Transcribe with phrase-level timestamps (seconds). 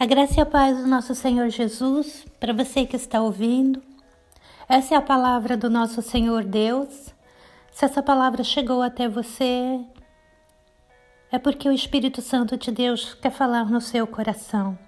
[0.00, 3.82] A graça e a paz do nosso Senhor Jesus, para você que está ouvindo.
[4.68, 7.12] Essa é a palavra do nosso Senhor Deus.
[7.72, 9.84] Se essa palavra chegou até você,
[11.32, 14.78] é porque o Espírito Santo de Deus quer falar no seu coração.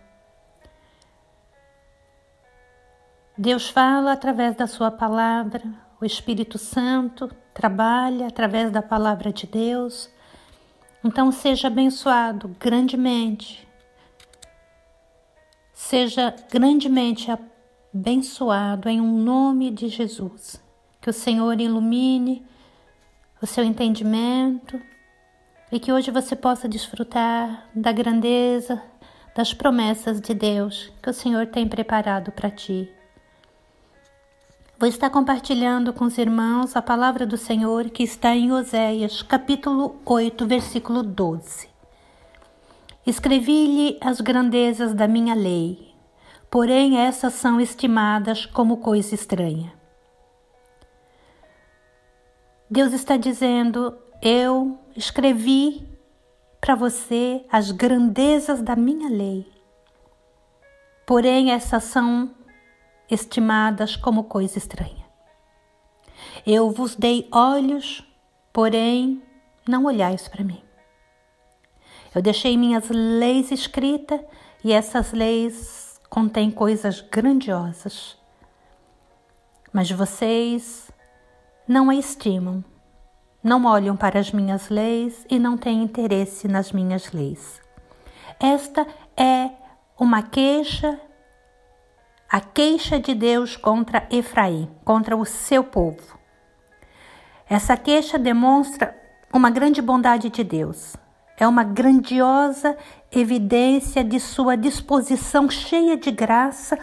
[3.37, 5.61] Deus fala através da sua palavra,
[6.01, 10.09] o Espírito Santo trabalha através da palavra de Deus.
[11.03, 13.69] Então seja abençoado grandemente
[15.91, 17.33] Seja grandemente
[17.93, 20.63] abençoado em um nome de Jesus.
[21.01, 22.47] Que o Senhor ilumine
[23.43, 24.81] o seu entendimento
[25.73, 28.81] e que hoje você possa desfrutar da grandeza
[29.35, 32.89] das promessas de Deus que o Senhor tem preparado para ti.
[34.79, 40.01] Vou estar compartilhando com os irmãos a palavra do Senhor que está em Oséias, capítulo
[40.05, 41.71] 8, versículo 12.
[43.07, 45.90] Escrevi-lhe as grandezas da minha lei,
[46.51, 49.73] porém essas são estimadas como coisa estranha.
[52.69, 55.89] Deus está dizendo: Eu escrevi
[56.61, 59.47] para você as grandezas da minha lei,
[61.07, 62.35] porém essas são
[63.11, 65.09] estimadas como coisa estranha.
[66.47, 68.05] Eu vos dei olhos,
[68.53, 69.23] porém
[69.67, 70.63] não olhais para mim.
[72.15, 74.21] Eu deixei minhas leis escritas
[74.65, 75.80] e essas leis
[76.11, 78.19] contêm coisas grandiosas.
[79.73, 80.91] Mas vocês
[81.67, 82.65] não a estimam,
[83.43, 87.63] não olham para as minhas leis e não têm interesse nas minhas leis.
[88.41, 88.85] Esta
[89.17, 89.51] é
[89.97, 91.01] uma queixa,
[92.29, 96.19] a queixa de Deus contra Efraim, contra o seu povo.
[97.49, 98.97] Essa queixa demonstra
[99.33, 100.97] uma grande bondade de Deus
[101.41, 102.77] é uma grandiosa
[103.13, 106.79] evidência de sua disposição cheia de graça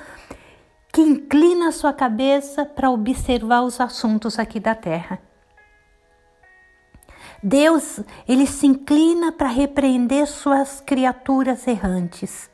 [0.92, 5.20] que inclina sua cabeça para observar os assuntos aqui da terra.
[7.42, 12.50] Deus, ele se inclina para repreender suas criaturas errantes.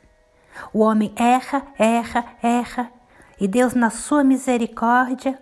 [0.72, 2.92] O homem erra, erra, erra,
[3.40, 5.38] e Deus, na sua misericórdia,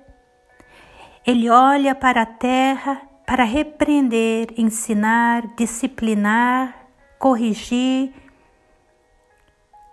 [1.27, 6.87] ele olha para a terra para repreender, ensinar, disciplinar,
[7.19, 8.13] corrigir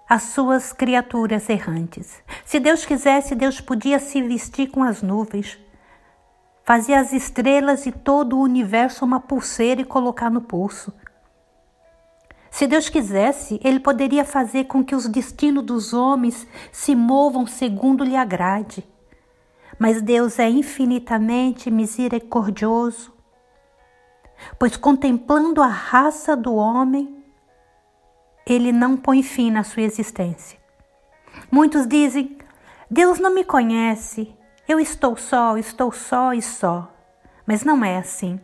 [0.09, 2.23] as suas criaturas errantes.
[2.43, 5.59] Se Deus quisesse, Deus podia se vestir com as nuvens,
[6.63, 10.91] fazer as estrelas e todo o universo uma pulseira e colocar no pulso.
[12.49, 18.03] Se Deus quisesse, Ele poderia fazer com que os destinos dos homens se movam segundo
[18.03, 18.83] lhe agrade.
[19.77, 23.13] Mas Deus é infinitamente misericordioso,
[24.57, 27.18] pois contemplando a raça do homem,
[28.49, 30.59] ele não põe fim na sua existência.
[31.51, 32.37] Muitos dizem:
[32.89, 34.33] Deus não me conhece,
[34.67, 36.91] eu estou só, estou só e só.
[37.45, 38.39] Mas não é assim.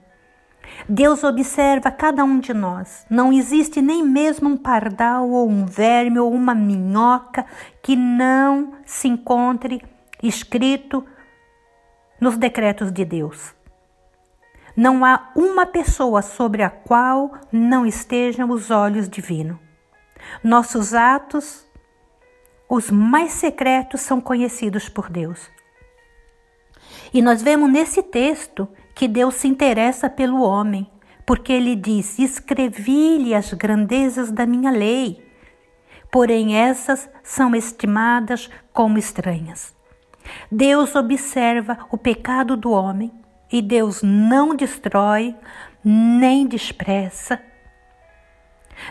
[0.87, 3.05] Deus observa cada um de nós.
[3.09, 7.45] Não existe nem mesmo um pardal ou um verme ou uma minhoca
[7.81, 9.83] que não se encontre
[10.23, 11.05] escrito
[12.19, 13.53] nos decretos de Deus.
[14.75, 19.64] Não há uma pessoa sobre a qual não estejam os olhos divinos.
[20.43, 21.65] Nossos atos,
[22.69, 25.49] os mais secretos, são conhecidos por Deus.
[27.13, 30.89] E nós vemos nesse texto que Deus se interessa pelo homem,
[31.25, 35.25] porque ele diz: Escrevi-lhe as grandezas da minha lei,
[36.11, 39.75] porém essas são estimadas como estranhas.
[40.51, 43.11] Deus observa o pecado do homem
[43.51, 45.35] e Deus não destrói,
[45.83, 47.41] nem despreza,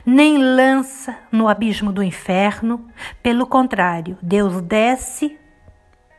[0.04, 2.86] nem lança no abismo do inferno.
[3.22, 5.38] Pelo contrário, Deus desce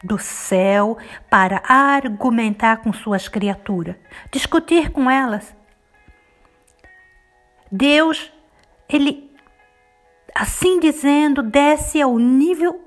[0.04, 0.98] do céu
[1.30, 3.96] para argumentar com suas criaturas,
[4.32, 5.56] discutir com elas.
[7.72, 8.32] Deus,
[8.88, 9.32] ele,
[10.34, 12.82] assim dizendo, desce ao nível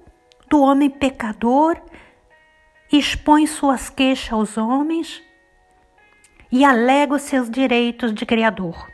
[0.49, 1.77] do homem pecador,
[2.91, 5.23] expõe suas queixas aos homens
[6.51, 8.89] e alega os seus direitos de Criador.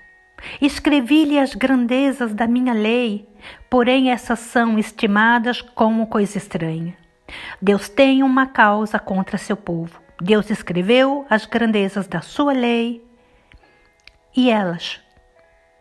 [0.60, 3.28] Escrevi-lhe as grandezas da minha lei,
[3.68, 6.96] porém essas são estimadas como coisa estranha.
[7.60, 10.00] Deus tem uma causa contra seu povo.
[10.20, 13.04] Deus escreveu as grandezas da sua lei
[14.36, 15.00] e elas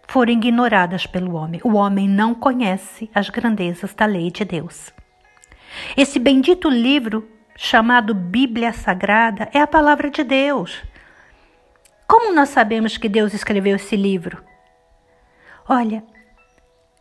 [0.08, 1.62] foram ignoradas pelo homem.
[1.64, 4.94] O homem não conhece as grandezas da lei de Deus.
[5.98, 10.84] Esse bendito livro, chamado Bíblia Sagrada, é a palavra de Deus.
[12.08, 14.44] Como nós sabemos que Deus escreveu esse livro?
[15.68, 16.04] Olha,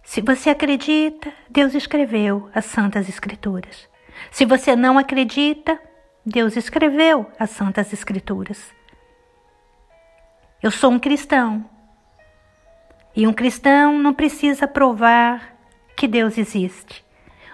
[0.04, 3.88] Se você acredita, Deus escreveu as Santas Escrituras.
[4.30, 5.80] Se você não acredita,
[6.26, 8.74] Deus escreveu as Santas Escrituras.
[10.62, 11.64] Eu sou um cristão.
[13.14, 15.56] E um cristão não precisa provar
[15.96, 17.04] que Deus existe.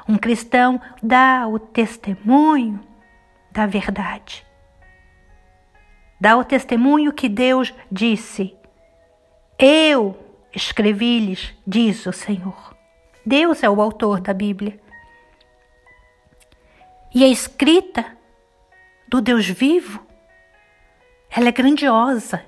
[0.09, 2.81] Um cristão dá o testemunho
[3.53, 4.47] da verdade.
[6.21, 8.57] Dá o testemunho que Deus disse:
[9.59, 10.28] Eu
[10.59, 12.77] escrevi-lhes, diz o Senhor.
[13.25, 14.79] Deus é o autor da Bíblia.
[17.15, 18.05] E a escrita
[19.09, 20.07] do Deus vivo,
[21.31, 22.45] ela é grandiosa.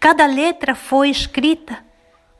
[0.00, 1.84] Cada letra foi escrita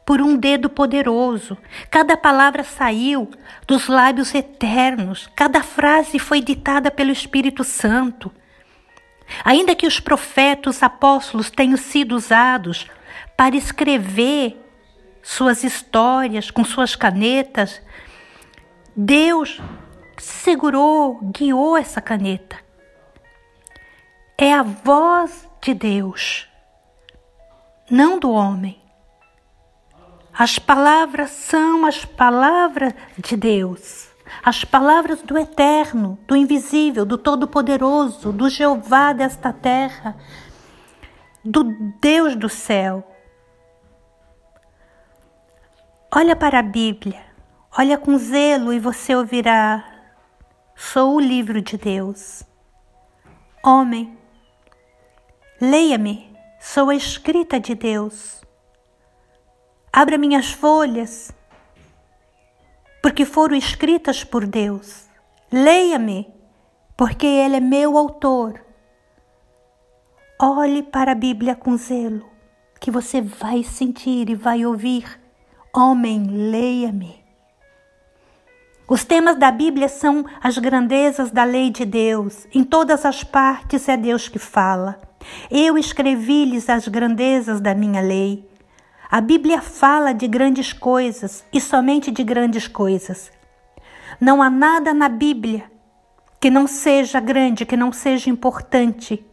[0.04, 1.56] por um dedo poderoso.
[1.90, 3.30] Cada palavra saiu
[3.66, 5.28] dos lábios eternos.
[5.36, 8.32] Cada frase foi ditada pelo Espírito Santo.
[9.44, 12.88] Ainda que os profetas, os apóstolos tenham sido usados
[13.36, 14.61] para escrever
[15.22, 17.80] suas histórias com suas canetas,
[18.94, 19.60] Deus
[20.18, 22.56] segurou, guiou essa caneta.
[24.36, 26.48] É a voz de Deus,
[27.88, 28.82] não do homem.
[30.32, 34.08] As palavras são as palavras de Deus,
[34.42, 40.16] as palavras do Eterno, do Invisível, do Todo-Poderoso, do Jeová desta terra,
[41.44, 41.64] do
[42.00, 43.11] Deus do céu.
[46.14, 47.24] Olha para a Bíblia,
[47.74, 49.82] olha com zelo e você ouvirá:
[50.76, 52.42] Sou o livro de Deus.
[53.64, 54.18] Homem,
[55.58, 56.30] leia-me,
[56.60, 58.44] sou a escrita de Deus.
[59.90, 61.32] Abra minhas folhas,
[63.02, 65.08] porque foram escritas por Deus.
[65.50, 66.30] Leia-me,
[66.94, 68.62] porque Ele é meu autor.
[70.38, 72.28] Olhe para a Bíblia com zelo,
[72.78, 75.21] que você vai sentir e vai ouvir.
[75.74, 77.24] Homem, leia-me.
[78.86, 82.46] Os temas da Bíblia são as grandezas da lei de Deus.
[82.54, 85.00] Em todas as partes é Deus que fala.
[85.50, 88.46] Eu escrevi-lhes as grandezas da minha lei.
[89.10, 93.32] A Bíblia fala de grandes coisas e somente de grandes coisas.
[94.20, 95.64] Não há nada na Bíblia
[96.38, 99.24] que não seja grande, que não seja importante.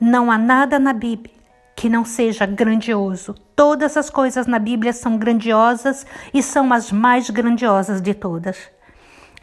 [0.00, 1.41] Não há nada na Bíblia
[1.82, 3.34] que não seja grandioso.
[3.56, 8.56] Todas as coisas na Bíblia são grandiosas e são as mais grandiosas de todas.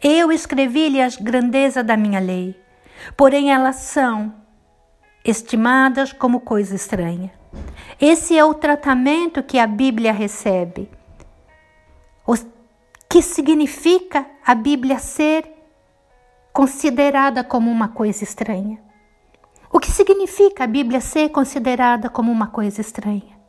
[0.02, 2.58] Eu escrevi-lhe as grandezas da minha lei,
[3.14, 4.32] porém elas são
[5.22, 7.30] estimadas como coisa estranha.
[8.00, 10.90] Esse é o tratamento que a Bíblia recebe.
[12.26, 12.34] O
[13.06, 15.44] que significa a Bíblia ser
[16.54, 18.78] considerada como uma coisa estranha?
[19.80, 23.40] O que significa a Bíblia ser considerada como uma coisa estranha?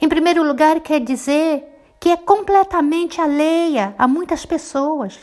[0.00, 1.64] Em primeiro lugar, quer dizer
[1.98, 5.18] que é completamente alheia a muitas pessoas,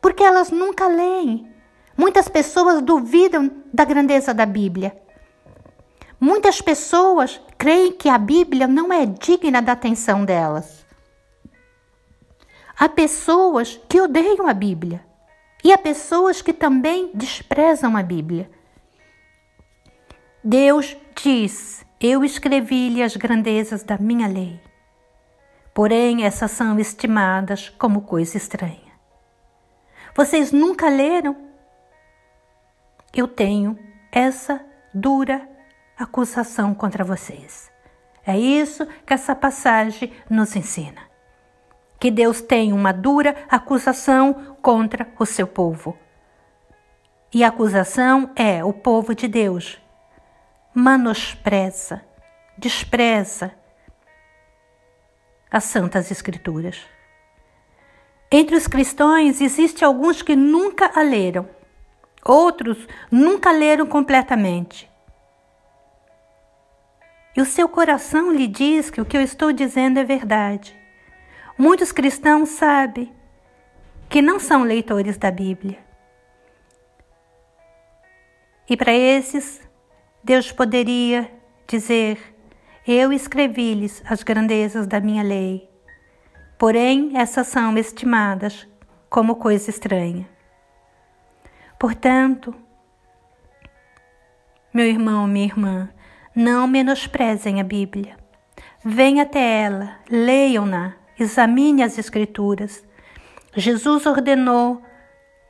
[0.00, 1.52] porque elas nunca leem.
[1.96, 4.96] Muitas pessoas duvidam da grandeza da Bíblia.
[6.20, 10.86] Muitas pessoas creem que a Bíblia não é digna da atenção delas.
[12.78, 15.04] Há pessoas que odeiam a Bíblia
[15.64, 18.50] e há pessoas que também desprezam a Bíblia.
[20.44, 24.60] Deus diz: Eu escrevi-lhe as grandezas da minha lei.
[25.72, 28.92] Porém, essas são estimadas como coisa estranha.
[30.14, 31.34] Vocês nunca leram?
[33.12, 33.78] Eu tenho
[34.12, 35.48] essa dura
[35.96, 37.72] acusação contra vocês.
[38.26, 41.13] É isso que essa passagem nos ensina.
[42.04, 45.96] Que Deus tem uma dura acusação contra o seu povo.
[47.32, 49.80] E a acusação é o povo de Deus.
[50.74, 52.04] Manospreza,
[52.58, 53.54] despreza
[55.50, 56.78] as Santas Escrituras.
[58.30, 61.48] Entre os cristãos existe alguns que nunca a leram,
[62.22, 64.90] outros nunca leram completamente.
[67.34, 70.83] E o seu coração lhe diz que o que eu estou dizendo é verdade.
[71.56, 73.14] Muitos cristãos sabem
[74.08, 75.78] que não são leitores da Bíblia.
[78.68, 79.60] E para esses,
[80.22, 81.30] Deus poderia
[81.66, 82.18] dizer:
[82.86, 85.70] Eu escrevi-lhes as grandezas da minha lei,
[86.58, 88.66] porém essas são estimadas
[89.08, 90.28] como coisa estranha.
[91.78, 92.52] Portanto,
[94.72, 95.88] meu irmão, minha irmã,
[96.34, 98.16] não menosprezem a Bíblia.
[98.84, 102.84] Venha até ela, leiam-na, examine as Escrituras.
[103.56, 104.82] Jesus ordenou: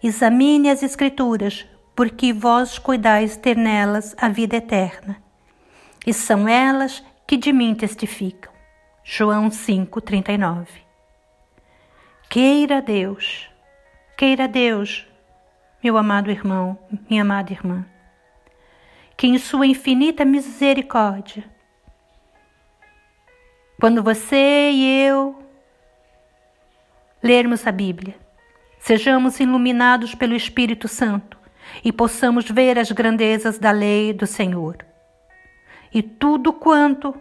[0.03, 5.23] examine as Escrituras, porque vós cuidais ter nelas a vida eterna.
[6.07, 8.53] E são elas que de mim testificam.
[9.03, 10.67] João 5:39.
[12.29, 13.49] Queira Deus,
[14.17, 15.07] queira Deus,
[15.83, 16.79] meu amado irmão,
[17.09, 17.87] minha amada irmã,
[19.17, 21.45] que em sua infinita misericórdia,
[23.79, 25.44] quando você e eu
[27.25, 28.15] lermos a Bíblia,
[28.79, 31.39] sejamos iluminados pelo Espírito Santo
[31.83, 34.77] e possamos ver as grandezas da lei do Senhor.
[35.93, 37.15] E tudo quanto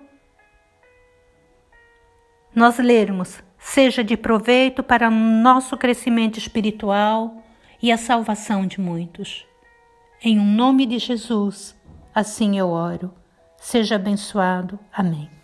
[2.54, 7.42] nós lermos seja de proveito para o nosso crescimento espiritual
[7.82, 9.46] e a salvação de muitos.
[10.22, 11.80] Em um nome de Jesus,
[12.14, 13.14] assim eu oro.
[13.58, 14.78] Seja abençoado.
[14.92, 15.43] Amém.